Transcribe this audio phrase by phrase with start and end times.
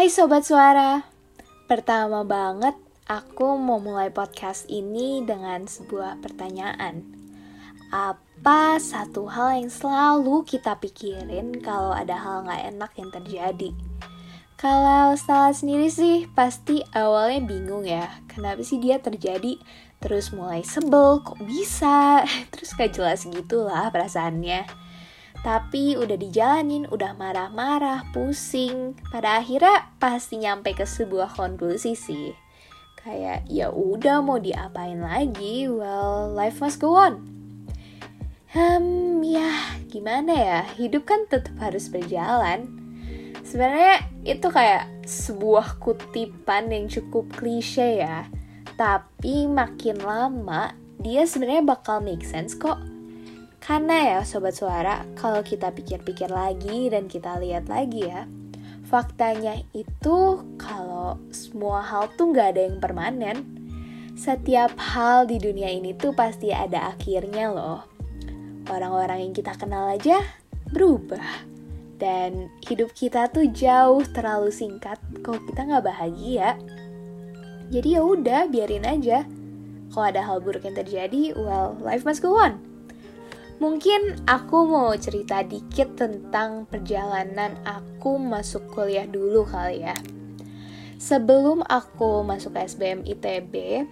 [0.00, 1.04] Hai Sobat Suara.
[1.68, 2.72] Pertama banget
[3.04, 7.04] aku mau mulai podcast ini dengan sebuah pertanyaan.
[7.92, 13.76] Apa satu hal yang selalu kita pikirin kalau ada hal gak enak yang terjadi?
[14.56, 18.08] Kalau salah sendiri sih pasti awalnya bingung ya.
[18.24, 19.60] Kenapa sih dia terjadi?
[20.00, 22.24] Terus mulai sebel kok bisa?
[22.56, 24.64] Terus gak jelas gitu lah perasaannya
[25.40, 28.92] tapi udah dijalanin, udah marah-marah, pusing.
[29.08, 32.36] Pada akhirnya pasti nyampe ke sebuah konklusi sih.
[33.00, 35.64] Kayak ya udah mau diapain lagi?
[35.64, 37.24] Well, life must go on.
[38.52, 40.60] Hmm, ya gimana ya?
[40.76, 42.68] Hidup kan tetap harus berjalan.
[43.40, 48.28] Sebenarnya itu kayak sebuah kutipan yang cukup klise ya.
[48.76, 52.76] Tapi makin lama dia sebenarnya bakal make sense kok
[53.60, 58.24] karena ya sobat suara, kalau kita pikir-pikir lagi dan kita lihat lagi ya,
[58.88, 63.36] faktanya itu kalau semua hal tuh nggak ada yang permanen.
[64.16, 67.84] Setiap hal di dunia ini tuh pasti ada akhirnya loh.
[68.68, 70.24] Orang-orang yang kita kenal aja
[70.72, 71.48] berubah.
[72.00, 76.56] Dan hidup kita tuh jauh terlalu singkat kalau kita nggak bahagia.
[77.68, 79.28] Jadi ya udah biarin aja.
[79.92, 82.69] Kalau ada hal buruk yang terjadi, well, life must go on.
[83.60, 89.92] Mungkin aku mau cerita dikit tentang perjalanan aku masuk kuliah dulu kali ya.
[90.96, 93.84] Sebelum aku masuk SBM ITB,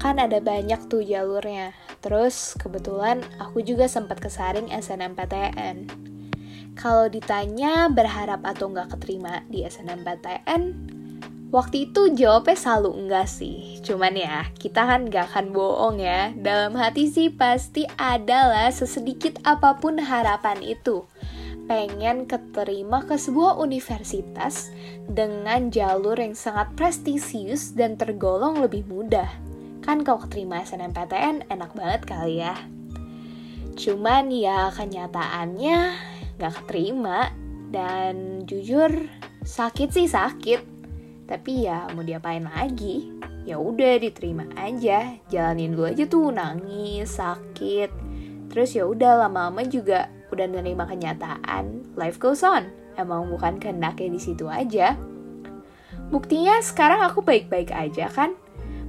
[0.00, 1.76] kan ada banyak tuh jalurnya.
[2.00, 5.84] Terus kebetulan aku juga sempat kesaring SNMPTN.
[6.72, 10.62] Kalau ditanya berharap atau nggak keterima di SNMPTN,
[11.50, 13.82] Waktu itu jawabnya selalu enggak sih.
[13.82, 16.30] Cuman ya, kita kan gak akan bohong ya.
[16.38, 21.02] Dalam hati sih pasti adalah sesedikit apa pun harapan itu.
[21.66, 24.74] Pengen keterima ke sebuah universitas
[25.10, 29.26] Dengan jalur yang sangat prestisius dan tergolong lebih mudah.
[29.82, 32.54] Kan kalau keterima SNMPTN enak banget kali ya.
[33.74, 35.78] Cuman ya kenyataannya
[36.38, 37.34] gak keterima.
[37.74, 38.90] Dan jujur
[39.42, 40.79] sakit sih sakit
[41.30, 43.14] tapi ya mau diapain lagi?
[43.46, 47.90] Ya udah diterima aja, jalanin dulu aja tuh nangis, sakit.
[48.50, 52.66] Terus ya udah lama-lama juga udah nerima kenyataan, life goes on.
[52.98, 54.98] Emang bukan kehendaknya di situ aja.
[56.10, 58.34] Buktinya sekarang aku baik-baik aja kan?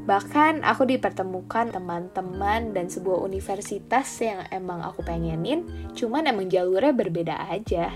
[0.09, 7.38] Bahkan aku dipertemukan teman-teman dan sebuah universitas yang emang aku pengenin, cuman emang jalurnya berbeda
[7.53, 7.94] aja.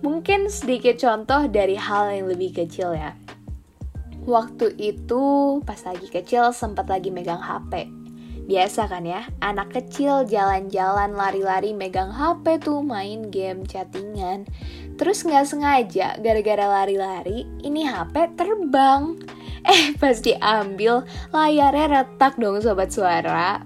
[0.00, 3.12] Mungkin sedikit contoh dari hal yang lebih kecil ya.
[4.26, 5.22] Waktu itu
[5.62, 7.86] pas lagi kecil sempat lagi megang HP.
[8.50, 14.42] Biasa kan ya, anak kecil jalan-jalan lari-lari megang HP tuh main game chattingan.
[14.98, 19.14] Terus nggak sengaja gara-gara lari-lari, ini HP terbang.
[19.66, 21.02] Eh pas diambil,
[21.34, 23.62] layarnya retak dong sobat suara.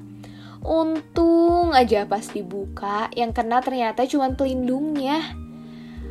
[0.65, 5.21] Untung aja pas dibuka, yang kena ternyata cuma pelindungnya.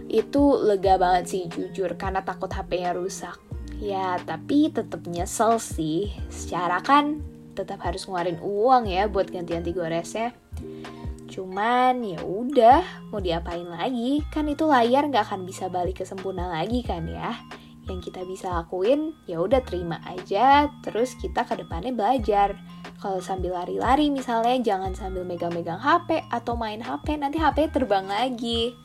[0.05, 3.48] Itu lega banget sih jujur, karena takut HP-nya rusak
[3.79, 6.11] Ya, tapi tetap nyesel sih.
[6.27, 7.23] Secara kan
[7.55, 10.35] tetap harus ngeluarin uang ya buat ganti-ganti goresnya.
[11.31, 14.19] Cuman ya udah, mau diapain lagi?
[14.35, 17.39] Kan itu layar nggak akan bisa balik ke sempurna lagi kan ya.
[17.87, 22.59] Yang kita bisa lakuin ya udah terima aja, terus kita ke depannya belajar.
[22.99, 28.75] Kalau sambil lari-lari misalnya jangan sambil megang-megang HP atau main HP, nanti HP terbang lagi.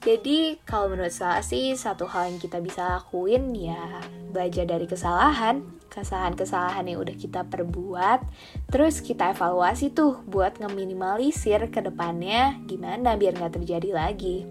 [0.00, 4.00] Jadi kalau menurut saya sih satu hal yang kita bisa lakuin ya
[4.32, 5.60] belajar dari kesalahan,
[5.92, 8.24] kesalahan-kesalahan yang udah kita perbuat,
[8.72, 14.48] terus kita evaluasi tuh buat ngeminimalisir ke depannya gimana biar nggak terjadi lagi.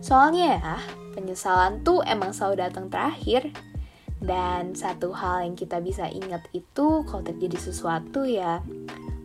[0.00, 0.74] Soalnya ya,
[1.12, 3.52] penyesalan tuh emang selalu datang terakhir.
[4.18, 8.58] Dan satu hal yang kita bisa ingat itu kalau terjadi sesuatu ya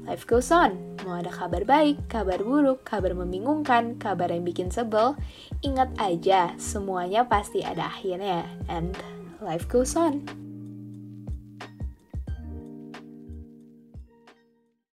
[0.06, 0.93] Life goes on.
[1.04, 5.20] Mau ada kabar baik, kabar buruk, kabar membingungkan, kabar yang bikin sebel,
[5.60, 8.48] ingat aja semuanya pasti ada akhirnya.
[8.72, 8.96] And
[9.44, 10.43] life goes on.